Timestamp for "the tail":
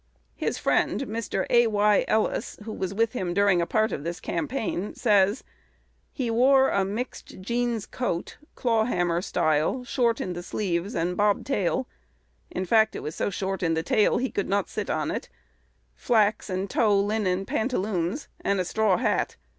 13.75-14.17